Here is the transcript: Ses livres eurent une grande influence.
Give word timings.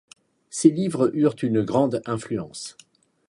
Ses 0.49 0.71
livres 0.71 1.11
eurent 1.13 1.35
une 1.43 1.61
grande 1.61 2.01
influence. 2.07 2.75